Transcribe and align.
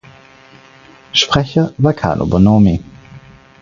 Sprecher 1.13 1.75
war 1.77 1.93
Carlo 1.93 2.25
Bonomi. 2.25 2.83